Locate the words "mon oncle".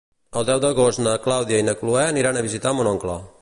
2.79-3.21